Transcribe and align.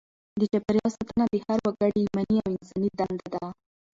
د 0.39 0.41
چاپیریال 0.51 0.91
ساتنه 0.97 1.23
د 1.31 1.35
هر 1.45 1.59
وګړي 1.65 1.99
ایماني 2.01 2.37
او 2.45 2.49
انساني 2.57 2.89
دنده 2.97 3.27
ده. 3.33 3.43